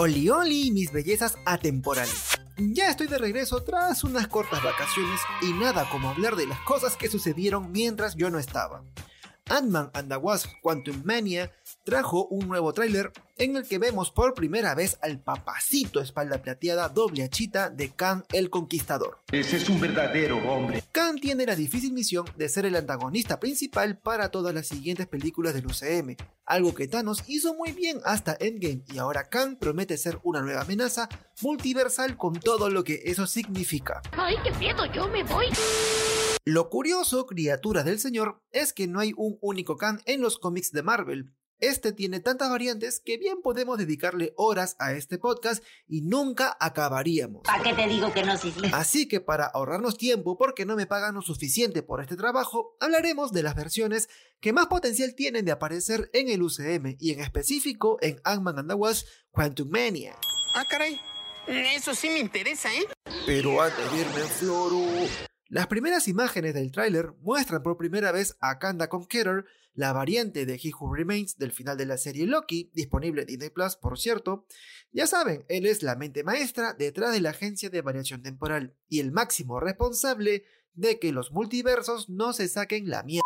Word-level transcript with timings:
Oli 0.00 0.30
Oli, 0.30 0.70
mis 0.70 0.92
bellezas 0.92 1.36
atemporales. 1.44 2.38
Ya 2.56 2.88
estoy 2.88 3.08
de 3.08 3.18
regreso 3.18 3.64
tras 3.64 4.04
unas 4.04 4.28
cortas 4.28 4.62
vacaciones 4.62 5.20
y 5.42 5.52
nada 5.52 5.90
como 5.90 6.08
hablar 6.08 6.36
de 6.36 6.46
las 6.46 6.60
cosas 6.60 6.96
que 6.96 7.08
sucedieron 7.08 7.72
mientras 7.72 8.14
yo 8.14 8.30
no 8.30 8.38
estaba. 8.38 8.84
Ant-Man 9.48 9.90
and 9.94 10.08
the 10.08 10.16
Wasp 10.16 10.48
Quantum 10.62 11.02
Mania 11.04 11.50
trajo 11.84 12.26
un 12.26 12.48
nuevo 12.48 12.72
tráiler 12.72 13.12
en 13.36 13.56
el 13.56 13.66
que 13.66 13.78
vemos 13.78 14.10
por 14.10 14.34
primera 14.34 14.74
vez 14.74 14.98
al 15.00 15.20
papacito 15.20 16.00
espalda 16.00 16.42
plateada 16.42 16.88
doble 16.88 17.22
achita 17.22 17.70
de 17.70 17.90
Khan 17.90 18.24
el 18.32 18.50
Conquistador. 18.50 19.18
Ese 19.30 19.56
es 19.56 19.68
un 19.68 19.80
verdadero 19.80 20.38
hombre. 20.50 20.82
Khan 20.92 21.16
tiene 21.16 21.46
la 21.46 21.54
difícil 21.54 21.92
misión 21.92 22.26
de 22.36 22.48
ser 22.48 22.66
el 22.66 22.76
antagonista 22.76 23.38
principal 23.40 23.96
para 23.96 24.30
todas 24.30 24.54
las 24.54 24.66
siguientes 24.66 25.06
películas 25.06 25.54
del 25.54 25.66
UCM, 25.66 26.16
algo 26.44 26.74
que 26.74 26.88
Thanos 26.88 27.24
hizo 27.28 27.54
muy 27.54 27.72
bien 27.72 28.00
hasta 28.04 28.36
Endgame 28.40 28.82
y 28.92 28.98
ahora 28.98 29.28
Khan 29.28 29.56
promete 29.56 29.96
ser 29.96 30.18
una 30.24 30.42
nueva 30.42 30.62
amenaza 30.62 31.08
multiversal 31.40 32.16
con 32.16 32.38
todo 32.40 32.70
lo 32.70 32.84
que 32.84 33.02
eso 33.04 33.26
significa. 33.26 34.02
¡Ay, 34.12 34.36
qué 34.42 34.50
miedo! 34.52 34.84
¡Yo 34.92 35.08
me 35.08 35.22
voy! 35.22 35.46
Lo 36.44 36.70
curioso, 36.70 37.26
criaturas 37.26 37.84
del 37.84 37.98
señor, 37.98 38.40
es 38.50 38.72
que 38.72 38.86
no 38.86 39.00
hay 39.00 39.12
un 39.16 39.38
único 39.40 39.76
Khan 39.76 40.00
en 40.06 40.20
los 40.20 40.38
cómics 40.38 40.72
de 40.72 40.82
Marvel. 40.82 41.34
Este 41.60 41.92
tiene 41.92 42.20
tantas 42.20 42.50
variantes 42.50 43.00
que 43.04 43.18
bien 43.18 43.42
podemos 43.42 43.78
dedicarle 43.78 44.32
horas 44.36 44.76
a 44.78 44.92
este 44.92 45.18
podcast 45.18 45.64
y 45.88 46.02
nunca 46.02 46.56
acabaríamos. 46.60 47.42
¿Para 47.42 47.62
qué 47.64 47.74
te 47.74 47.88
digo 47.88 48.12
que 48.12 48.22
no, 48.22 48.36
sí, 48.36 48.52
sí? 48.52 48.62
Así 48.72 49.08
que 49.08 49.20
para 49.20 49.46
ahorrarnos 49.46 49.98
tiempo 49.98 50.38
porque 50.38 50.64
no 50.64 50.76
me 50.76 50.86
pagan 50.86 51.16
lo 51.16 51.22
suficiente 51.22 51.82
por 51.82 52.00
este 52.00 52.16
trabajo, 52.16 52.76
hablaremos 52.78 53.32
de 53.32 53.42
las 53.42 53.56
versiones 53.56 54.08
que 54.40 54.52
más 54.52 54.68
potencial 54.68 55.16
tienen 55.16 55.44
de 55.44 55.50
aparecer 55.50 56.08
en 56.12 56.28
el 56.28 56.42
UCM 56.42 56.96
y 57.00 57.10
en 57.10 57.20
específico 57.20 57.98
en 58.02 58.20
Ant-Man 58.22 58.60
and 58.60 58.68
the 58.68 58.74
Wasp 58.74 59.08
Quantum 59.32 59.68
Mania. 59.68 60.16
Ah, 60.54 60.64
caray. 60.70 61.00
Eso 61.48 61.92
sí 61.94 62.08
me 62.08 62.20
interesa, 62.20 62.72
¿eh? 62.72 62.86
Pero 63.26 63.60
antes 63.60 63.90
de 63.90 63.98
irme 63.98 64.20
en 64.20 64.28
floro... 64.28 64.86
Las 65.50 65.66
primeras 65.66 66.08
imágenes 66.08 66.52
del 66.52 66.70
tráiler 66.70 67.14
muestran 67.22 67.62
por 67.62 67.78
primera 67.78 68.12
vez 68.12 68.36
a 68.40 68.58
Kanda 68.58 68.90
Conqueror, 68.90 69.46
la 69.72 69.94
variante 69.94 70.44
de 70.44 70.60
He 70.62 70.72
Who 70.78 70.94
Remains 70.94 71.38
del 71.38 71.52
final 71.52 71.78
de 71.78 71.86
la 71.86 71.96
serie 71.96 72.26
Loki, 72.26 72.70
disponible 72.74 73.22
en 73.22 73.28
Disney 73.28 73.48
Plus, 73.48 73.76
por 73.76 73.98
cierto. 73.98 74.44
Ya 74.92 75.06
saben, 75.06 75.46
él 75.48 75.64
es 75.64 75.82
la 75.82 75.96
mente 75.96 76.22
maestra 76.22 76.74
detrás 76.74 77.14
de 77.14 77.22
la 77.22 77.30
agencia 77.30 77.70
de 77.70 77.80
variación 77.80 78.22
temporal 78.22 78.76
y 78.90 79.00
el 79.00 79.10
máximo 79.10 79.58
responsable 79.58 80.44
de 80.74 80.98
que 80.98 81.12
los 81.12 81.32
multiversos 81.32 82.10
no 82.10 82.34
se 82.34 82.46
saquen 82.48 82.90
la 82.90 83.02
mierda. 83.02 83.24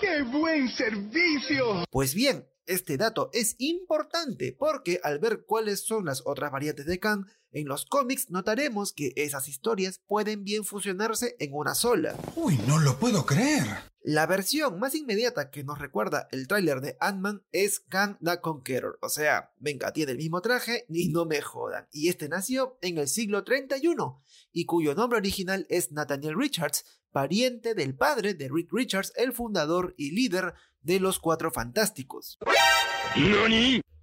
¡Qué 0.00 0.22
buen 0.22 0.68
servicio! 0.68 1.84
Pues 1.90 2.14
bien, 2.14 2.46
este 2.66 2.96
dato 2.96 3.30
es 3.32 3.56
importante 3.58 4.54
porque 4.58 5.00
al 5.02 5.18
ver 5.18 5.44
cuáles 5.46 5.84
son 5.84 6.04
las 6.04 6.22
otras 6.24 6.50
variantes 6.50 6.86
de 6.86 6.98
Khan 6.98 7.26
en 7.52 7.68
los 7.68 7.86
cómics 7.86 8.30
notaremos 8.30 8.92
que 8.92 9.12
esas 9.14 9.48
historias 9.48 10.00
pueden 10.06 10.42
bien 10.42 10.64
fusionarse 10.64 11.36
en 11.38 11.50
una 11.52 11.74
sola. 11.76 12.16
Uy, 12.34 12.58
no 12.66 12.80
lo 12.80 12.98
puedo 12.98 13.24
creer. 13.26 13.64
La 14.00 14.26
versión 14.26 14.80
más 14.80 14.94
inmediata 14.94 15.50
que 15.50 15.64
nos 15.64 15.78
recuerda 15.78 16.28
el 16.32 16.48
tráiler 16.48 16.80
de 16.80 16.96
Ant-Man 17.00 17.42
es 17.52 17.80
Kang 17.80 18.18
the 18.22 18.40
Conqueror, 18.40 18.98
o 19.00 19.08
sea, 19.08 19.54
venga, 19.58 19.92
tiene 19.92 20.12
el 20.12 20.18
mismo 20.18 20.42
traje 20.42 20.84
ni 20.88 21.08
no 21.08 21.24
me 21.24 21.40
jodan, 21.40 21.88
y 21.90 22.08
este 22.08 22.28
nació 22.28 22.76
en 22.82 22.98
el 22.98 23.08
siglo 23.08 23.44
31 23.44 24.22
y 24.52 24.66
cuyo 24.66 24.94
nombre 24.94 25.18
original 25.18 25.66
es 25.70 25.90
Nathaniel 25.90 26.38
Richards, 26.38 26.84
pariente 27.12 27.74
del 27.74 27.96
padre 27.96 28.34
de 28.34 28.50
Rick 28.52 28.72
Richards, 28.72 29.12
el 29.16 29.32
fundador 29.32 29.94
y 29.96 30.10
líder 30.10 30.52
de 30.84 31.00
los 31.00 31.18
Cuatro 31.18 31.50
Fantásticos. 31.50 32.38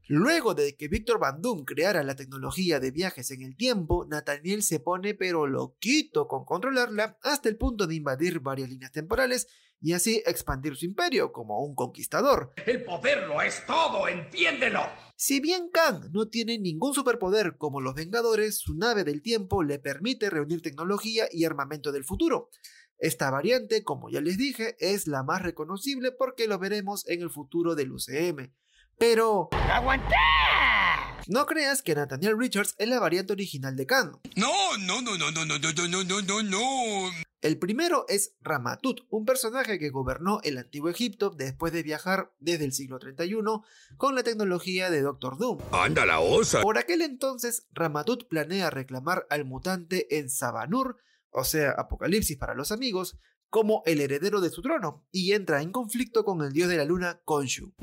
Luego 0.08 0.54
de 0.54 0.76
que 0.76 0.90
Víctor 0.90 1.20
Van 1.20 1.42
Doom 1.42 1.64
creara 1.64 2.04
la 2.04 2.16
tecnología 2.16 2.82
de 2.82 2.92
viajes 2.92 3.32
en 3.32 3.44
el 3.44 3.56
tiempo, 3.56 4.06
Nathaniel 4.10 4.62
se 4.62 4.82
pone 4.82 5.14
pero 5.14 5.48
loquito 5.48 6.28
con 6.28 6.44
controlarla 6.44 7.18
hasta 7.24 7.48
el 7.48 7.56
punto 7.56 7.88
de 7.88 7.96
invadir 7.96 8.42
varias 8.42 8.70
líneas 8.70 8.92
temporales 8.92 9.48
y 9.80 9.94
así 9.94 10.22
expandir 10.26 10.76
su 10.76 10.86
imperio 10.86 11.32
como 11.32 11.64
un 11.64 11.76
conquistador. 11.76 12.54
El 12.66 12.84
poder 12.84 13.28
lo 13.28 13.42
es 13.42 13.66
todo, 13.66 14.08
entiéndelo. 14.08 14.82
Si 15.16 15.40
bien 15.40 15.70
Kang 15.72 16.12
no 16.12 16.28
tiene 16.28 16.58
ningún 16.58 16.94
superpoder 16.94 17.58
como 17.58 17.80
los 17.80 17.96
Vengadores, 17.96 18.58
su 18.58 18.76
nave 18.76 19.04
del 19.04 19.22
tiempo 19.22 19.64
le 19.64 19.80
permite 19.80 20.30
reunir 20.30 20.62
tecnología 20.62 21.26
y 21.32 21.46
armamento 21.46 21.92
del 21.92 22.04
futuro. 22.04 22.50
Esta 23.02 23.32
variante, 23.32 23.84
como 23.84 24.12
ya 24.12 24.22
les 24.22 24.38
dije, 24.38 24.76
es 24.80 25.08
la 25.08 25.24
más 25.24 25.42
reconocible 25.42 26.12
porque 26.12 26.48
lo 26.48 26.60
veremos 26.60 27.04
en 27.08 27.24
el 27.24 27.32
futuro 27.32 27.74
del 27.74 27.92
UCM. 27.92 28.54
Pero... 29.00 29.50
¡Aguanta! 29.54 30.16
No 31.26 31.48
creas 31.48 31.82
que 31.82 31.96
Nathaniel 31.96 32.38
Richards 32.38 32.76
es 32.78 32.88
la 32.88 33.00
variante 33.00 33.34
original 33.34 33.76
de 33.76 33.88
Kang. 33.88 34.20
No, 34.36 34.52
no, 34.78 35.02
no, 35.02 35.18
no, 35.18 35.32
no, 35.32 35.46
no, 35.46 35.58
no, 35.58 35.88
no, 35.88 36.04
no, 36.04 36.22
no, 36.22 36.44
no. 36.44 37.12
El 37.42 37.58
primero 37.58 38.06
es 38.08 38.36
Ramatut, 38.42 39.02
un 39.10 39.26
personaje 39.26 39.80
que 39.80 39.90
gobernó 39.90 40.40
el 40.44 40.60
antiguo 40.60 40.92
Egipto 40.92 41.32
después 41.32 41.74
de 41.74 41.82
viajar 41.82 42.32
desde 42.40 42.66
el 42.66 42.72
siglo 42.72 43.00
31 43.00 43.64
con 43.98 44.14
la 44.14 44.22
tecnología 44.22 44.92
de 44.92 45.02
Doctor 45.02 45.40
Doom. 45.40 45.58
¡Anda 45.72 46.06
la 46.06 46.20
osa! 46.20 46.62
Por 46.62 46.78
aquel 46.78 47.02
entonces, 47.02 47.66
Ramatut 47.74 48.28
planea 48.28 48.70
reclamar 48.70 49.26
al 49.32 49.46
mutante 49.46 50.20
en 50.20 50.30
Sabanur, 50.30 50.98
o 51.32 51.44
sea, 51.44 51.72
Apocalipsis 51.72 52.38
para 52.38 52.54
los 52.56 52.72
amigos, 52.72 53.18
como 53.50 53.84
el 53.86 54.00
heredero 54.02 54.40
de 54.42 54.50
su 54.50 54.62
trono, 54.62 55.08
y 55.12 55.34
entra 55.34 55.62
en 55.62 55.72
conflicto 55.72 56.24
con 56.24 56.42
el 56.42 56.54
dios 56.54 56.70
de 56.70 56.78
la 56.78 56.86
luna, 56.86 57.22
Khonshu. 57.26 57.74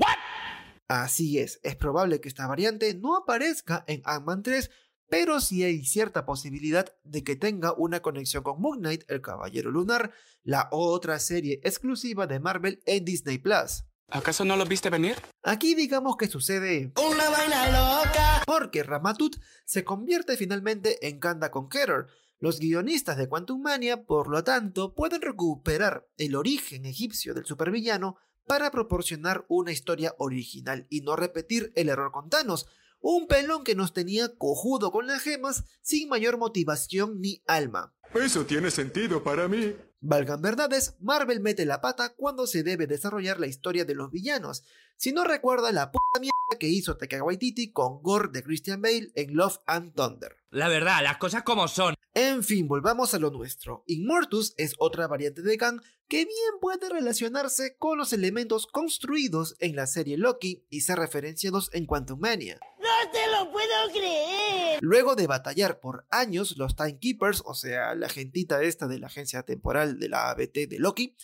Así 0.87 1.37
es, 1.37 1.59
es 1.63 1.75
probable 1.75 2.19
que 2.19 2.29
esta 2.29 2.47
variante 2.47 2.93
no 2.95 3.15
aparezca 3.15 3.83
en 3.87 4.01
Ant-Man 4.05 4.41
3, 4.41 4.71
pero 5.07 5.39
sí 5.39 5.63
hay 5.63 5.85
cierta 5.85 6.25
posibilidad 6.25 6.91
de 7.03 7.23
que 7.23 7.35
tenga 7.35 7.73
una 7.73 7.99
conexión 8.01 8.41
con 8.43 8.59
Moon 8.59 8.79
Knight, 8.79 9.03
el 9.07 9.21
Caballero 9.21 9.69
Lunar, 9.69 10.11
la 10.43 10.67
otra 10.71 11.19
serie 11.19 11.59
exclusiva 11.63 12.25
de 12.25 12.39
Marvel 12.39 12.81
en 12.85 13.05
Disney 13.05 13.37
Plus. 13.37 13.83
¿Acaso 14.11 14.43
no 14.43 14.55
lo 14.57 14.65
viste 14.65 14.89
venir? 14.89 15.17
Aquí 15.43 15.75
digamos 15.75 16.17
que 16.17 16.27
sucede 16.27 16.91
Una 16.97 17.29
vaina 17.29 17.67
loca. 17.67 18.41
porque 18.47 18.81
Ramatut 18.81 19.35
se 19.65 19.83
convierte 19.83 20.35
finalmente 20.37 21.07
en 21.07 21.19
Kanda 21.19 21.51
Conqueror. 21.51 22.07
Los 22.41 22.59
guionistas 22.59 23.17
de 23.17 23.27
Quantum 23.27 23.61
Mania, 23.61 24.05
por 24.05 24.29
lo 24.29 24.45
tanto, 24.45 24.95
pueden 24.95 25.21
recuperar 25.21 26.07
el 26.17 26.35
origen 26.35 26.85
egipcio 26.85 27.33
del 27.33 27.45
supervillano 27.45 28.15
para 28.47 28.71
proporcionar 28.71 29.45
una 29.49 29.73
historia 29.73 30.15
original 30.17 30.87
y 30.89 31.01
no 31.01 31.17
repetir 31.17 31.73
el 31.75 31.89
error 31.89 32.13
con 32.13 32.29
Thanos, 32.29 32.65
un 33.01 33.27
pelón 33.27 33.65
que 33.65 33.75
nos 33.75 33.91
tenía 33.91 34.37
cojudo 34.37 34.89
con 34.91 35.05
las 35.05 35.21
gemas 35.21 35.65
sin 35.81 36.07
mayor 36.07 36.37
motivación 36.37 37.19
ni 37.19 37.43
alma. 37.45 37.93
Eso 38.15 38.45
tiene 38.45 38.71
sentido 38.71 39.21
para 39.21 39.49
mí. 39.49 39.75
Valgan 39.99 40.41
verdades, 40.41 40.95
Marvel 41.01 41.41
mete 41.41 41.65
la 41.65 41.81
pata 41.81 42.15
cuando 42.15 42.47
se 42.47 42.63
debe 42.63 42.87
desarrollar 42.87 43.37
la 43.37 43.47
historia 43.47 43.83
de 43.83 43.95
los 43.95 44.11
villanos. 44.11 44.63
Si 44.95 45.11
no 45.11 45.25
recuerda 45.25 45.73
la 45.73 45.91
puta 45.91 46.21
mierda 46.21 46.38
que 46.57 46.67
hizo 46.67 46.97
Taika 46.97 47.23
Waititi 47.23 47.71
con 47.71 48.01
Gore 48.01 48.29
de 48.31 48.43
Christian 48.43 48.81
Bale 48.81 49.11
en 49.15 49.35
Love 49.35 49.59
and 49.67 49.93
Thunder. 49.93 50.37
La 50.49 50.67
verdad, 50.67 51.03
las 51.03 51.17
cosas 51.17 51.43
como 51.43 51.67
son. 51.67 51.95
En 52.13 52.43
fin, 52.43 52.67
volvamos 52.67 53.13
a 53.13 53.19
lo 53.19 53.29
nuestro. 53.29 53.83
Immortus 53.85 54.55
es 54.57 54.73
otra 54.79 55.07
variante 55.07 55.41
de 55.41 55.57
Kang 55.57 55.81
que 56.07 56.25
bien 56.25 56.59
puede 56.59 56.89
relacionarse 56.89 57.77
con 57.77 57.99
los 57.99 58.13
elementos 58.13 58.65
construidos 58.65 59.55
en 59.59 59.75
la 59.75 59.85
serie 59.85 60.17
Loki 60.17 60.65
y 60.69 60.81
ser 60.81 60.97
referenciados 60.97 61.69
en 61.71 61.85
Quantum 61.85 62.19
Mania. 62.19 62.59
No 62.79 63.11
te 63.11 63.19
lo 63.31 63.51
puedo 63.51 63.91
creer. 63.93 64.79
Luego 64.81 65.15
de 65.15 65.27
batallar 65.27 65.79
por 65.79 66.07
años, 66.09 66.57
los 66.57 66.75
Timekeepers, 66.75 67.43
o 67.45 67.53
sea, 67.53 67.93
la 67.93 68.09
gentita 68.09 68.63
esta 68.63 68.87
de 68.87 68.97
la 68.97 69.07
agencia 69.07 69.43
temporal 69.43 69.99
de 69.99 70.09
la 70.09 70.31
ABT 70.31 70.67
de 70.67 70.79
Loki, 70.79 71.15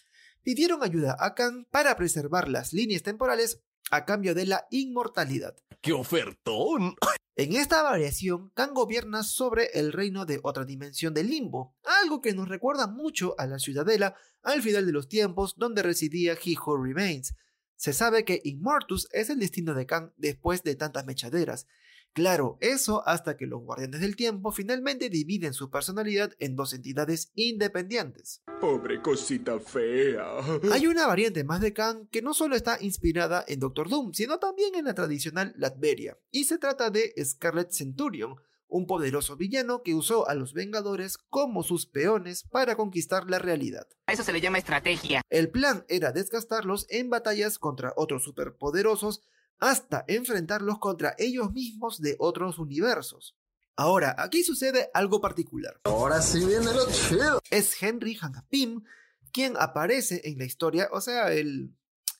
pidieron 0.43 0.83
ayuda 0.83 1.17
a 1.19 1.33
Kang 1.33 1.65
para 1.71 1.97
preservar 1.97 2.47
las 2.47 2.71
líneas 2.71 3.01
temporales 3.01 3.63
a 3.91 4.05
cambio 4.05 4.33
de 4.33 4.45
la 4.45 4.67
inmortalidad. 4.71 5.55
¡Qué 5.81 5.93
ofertón! 5.93 6.95
En 7.37 7.53
esta 7.53 7.83
variación, 7.83 8.49
Kang 8.51 8.73
gobierna 8.73 9.21
sobre 9.21 9.65
el 9.73 9.91
reino 9.91 10.25
de 10.25 10.39
otra 10.41 10.63
dimensión 10.63 11.13
del 11.13 11.29
limbo, 11.29 11.75
algo 12.01 12.21
que 12.21 12.31
nos 12.31 12.47
recuerda 12.47 12.87
mucho 12.87 13.35
a 13.37 13.45
la 13.45 13.59
ciudadela 13.59 14.15
al 14.41 14.61
final 14.61 14.85
de 14.85 14.93
los 14.93 15.09
tiempos 15.09 15.55
donde 15.57 15.83
residía 15.83 16.37
He 16.41 16.55
Who 16.57 16.81
Remains. 16.81 17.35
Se 17.75 17.91
sabe 17.91 18.23
que 18.23 18.39
Immortus 18.45 19.09
es 19.11 19.29
el 19.29 19.39
destino 19.39 19.73
de 19.73 19.85
Kang 19.85 20.13
después 20.15 20.63
de 20.63 20.75
tantas 20.75 21.05
mechaderas. 21.05 21.67
Claro, 22.15 22.57
eso 22.61 23.05
hasta 23.05 23.35
que 23.35 23.45
los 23.45 23.61
guardianes 23.61 23.99
del 23.99 24.15
tiempo 24.15 24.53
finalmente 24.53 25.09
dividen 25.09 25.53
su 25.53 25.69
personalidad 25.69 26.31
en 26.39 26.55
dos 26.55 26.71
entidades 26.73 27.33
independientes. 27.35 28.41
Pobre 28.61 29.01
cosita 29.01 29.59
fea. 29.59 30.25
Hay 30.71 30.87
una 30.87 31.07
variante 31.07 31.43
más 31.43 31.59
de 31.59 31.73
Kang 31.73 32.07
que 32.09 32.21
no 32.21 32.33
solo 32.33 32.55
está 32.55 32.77
inspirada 32.79 33.43
en 33.49 33.59
Doctor 33.59 33.89
Doom, 33.89 34.13
sino 34.13 34.39
también 34.39 34.75
en 34.75 34.85
la 34.85 34.93
tradicional 34.93 35.53
Latveria, 35.57 36.17
y 36.31 36.45
se 36.45 36.57
trata 36.57 36.89
de 36.89 37.13
Scarlet 37.21 37.71
Centurion, 37.71 38.37
un 38.69 38.87
poderoso 38.87 39.35
villano 39.35 39.83
que 39.83 39.93
usó 39.93 40.29
a 40.29 40.35
los 40.35 40.53
Vengadores 40.53 41.17
como 41.17 41.63
sus 41.63 41.85
peones 41.85 42.43
para 42.43 42.77
conquistar 42.77 43.29
la 43.29 43.39
realidad. 43.39 43.89
A 44.05 44.13
eso 44.13 44.23
se 44.23 44.31
le 44.31 44.39
llama 44.39 44.59
estrategia. 44.59 45.21
El 45.29 45.49
plan 45.49 45.83
era 45.89 46.13
desgastarlos 46.13 46.87
en 46.89 47.09
batallas 47.09 47.59
contra 47.59 47.91
otros 47.97 48.23
superpoderosos 48.23 49.21
hasta 49.59 50.05
enfrentarlos 50.07 50.79
contra 50.79 51.15
ellos 51.17 51.51
mismos 51.51 52.01
de 52.01 52.15
otros 52.19 52.59
universos. 52.59 53.35
Ahora, 53.77 54.15
aquí 54.17 54.43
sucede 54.43 54.89
algo 54.93 55.19
particular. 55.19 55.79
Ahora 55.83 56.21
sí 56.21 56.45
viene 56.45 56.73
lo 56.73 56.89
chido. 56.89 57.41
Es 57.49 57.81
Henry 57.81 58.15
Hangapim 58.15 58.83
quien 59.35 59.55
aparece 59.57 60.21
en 60.23 60.37
la 60.37 60.45
historia, 60.45 60.87
o 60.93 61.01
sea, 61.01 61.33
el, 61.33 61.75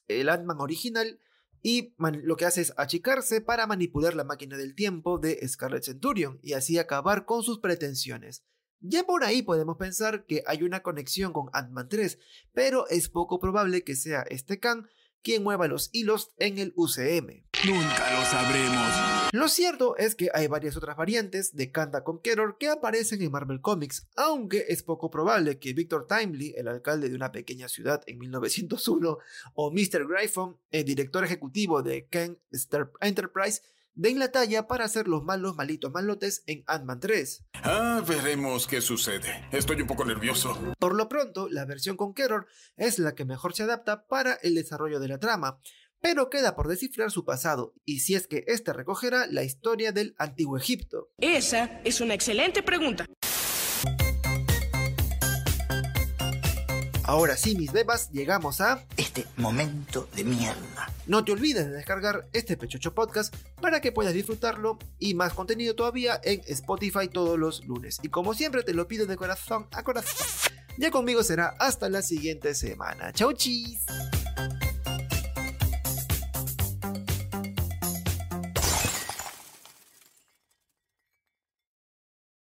el 0.10 0.28
Ant-Man 0.28 0.60
original, 0.60 1.18
y 1.62 1.96
lo 1.98 2.36
que 2.36 2.44
hace 2.44 2.60
es 2.60 2.74
achicarse 2.76 3.40
para 3.40 3.66
manipular 3.68 4.16
la 4.16 4.26
máquina 4.26 4.58
del 4.58 4.76
tiempo 4.76 5.18
de 5.18 5.40
Scarlet 5.48 5.84
Centurion 5.84 6.40
y 6.44 6.54
así 6.54 6.78
acabar 6.78 7.26
con 7.26 7.42
sus 7.42 7.60
pretensiones. 7.60 8.44
Ya 8.82 9.06
por 9.06 9.24
ahí 9.24 9.42
podemos 9.42 9.78
pensar 9.78 10.26
que 10.26 10.44
hay 10.46 10.64
una 10.64 10.84
conexión 10.84 11.32
con 11.32 11.50
Ant-Man 11.54 11.88
3, 11.88 12.20
pero 12.54 12.88
es 12.90 13.08
poco 13.08 13.40
probable 13.40 13.86
que 13.86 13.96
sea 13.96 14.24
este 14.30 14.60
Kang 14.60 14.86
quien 15.26 15.42
mueva 15.42 15.68
los 15.68 15.90
hilos 15.92 16.34
en 16.38 16.60
el 16.60 16.72
UCM. 16.76 17.48
Nunca 17.66 18.14
lo 18.14 18.24
sabremos. 18.26 19.32
Lo 19.32 19.48
cierto 19.48 19.98
es 19.98 20.14
que 20.14 20.30
hay 20.32 20.46
varias 20.46 20.78
otras 20.78 20.96
variantes 20.96 21.56
de 21.56 21.72
Kanda 21.72 22.04
Conqueror 22.04 22.60
que 22.60 22.70
aparecen 22.70 23.24
en 23.24 23.32
Marvel 23.32 23.60
Comics, 23.60 24.08
aunque 24.16 24.66
es 24.70 24.84
poco 24.84 25.10
probable 25.10 25.58
que 25.58 25.74
Victor 25.74 26.06
Timely, 26.08 26.54
el 26.56 26.68
alcalde 26.68 27.10
de 27.10 27.16
una 27.16 27.32
pequeña 27.32 27.68
ciudad 27.68 28.04
en 28.06 28.20
1901, 28.20 29.18
o 29.56 29.72
Mr. 29.72 30.08
Gryphon, 30.08 30.60
el 30.70 30.86
director 30.86 31.24
ejecutivo 31.24 31.82
de 31.82 32.06
Ken 32.06 32.40
Star 32.52 32.92
Enterprise, 33.02 33.64
den 33.96 34.20
la 34.20 34.32
talla 34.32 34.68
para 34.68 34.86
hacer 34.86 35.08
los 35.08 35.24
malos 35.24 35.56
malitos 35.56 35.92
malotes 35.92 36.44
en 36.46 36.64
Ant-Man 36.68 37.00
3. 37.00 37.46
Ah, 37.64 38.04
veremos 38.08 38.68
qué 38.68 38.82
sucede. 38.82 39.48
Estoy 39.52 39.82
un 39.82 39.88
poco 39.88 40.06
nervioso. 40.06 40.58
Por 40.80 40.96
lo 40.96 41.10
pronto, 41.10 41.48
la 41.50 41.66
versión 41.66 41.98
con 41.98 42.14
Keror 42.14 42.48
es 42.78 43.00
la 43.00 43.16
que 43.16 43.26
mejor 43.26 43.56
se 43.56 43.64
adapta 43.64 44.06
para 44.08 44.34
el 44.36 44.56
desarrollo 44.56 45.00
de 45.00 45.08
la 45.08 45.20
trama, 45.20 45.60
pero 46.02 46.30
queda 46.30 46.56
por 46.56 46.68
descifrar 46.68 47.10
su 47.10 47.26
pasado 47.26 47.74
y 47.84 48.00
si 48.00 48.16
es 48.16 48.28
que 48.28 48.44
éste 48.48 48.74
recogerá 48.74 49.26
la 49.28 49.44
historia 49.44 49.92
del 49.92 50.14
antiguo 50.18 50.58
Egipto. 50.58 51.10
Esa 51.18 51.82
es 51.84 52.02
una 52.02 52.14
excelente 52.14 52.62
pregunta. 52.62 53.06
Ahora 57.08 57.38
sí, 57.38 57.56
mis 57.56 57.72
bebas, 57.72 58.10
llegamos 58.12 58.62
a 58.62 58.84
este 58.98 59.28
momento 59.38 60.10
de 60.16 60.24
mierda. 60.24 60.92
No 61.06 61.24
te 61.24 61.34
olvides 61.34 61.68
de 61.68 61.72
descargar 61.72 62.28
este 62.34 62.58
Pechocho 62.58 62.96
Podcast 62.96 63.36
para 63.62 63.80
que 63.80 63.92
puedas 63.92 64.14
disfrutarlo 64.14 64.80
y 64.98 65.14
más 65.14 65.34
contenido 65.34 65.76
todavía 65.76 66.20
en 66.24 66.42
Spotify 66.48 67.08
todos 67.08 67.38
los 67.38 67.64
lunes. 67.66 68.00
Y 68.02 68.10
como 68.10 68.34
siempre 68.34 68.64
te 68.64 68.74
lo 68.74 68.88
pido 68.88 69.06
de 69.06 69.18
corazón 69.18 69.68
a 69.72 69.84
corazón. 69.84 70.26
Ya 70.78 70.90
conmigo 70.90 71.24
será 71.24 71.56
hasta 71.60 71.90
la 71.90 72.02
siguiente 72.02 72.56
semana. 72.56 73.14
Chau 73.14 73.34
chis. 73.34 73.86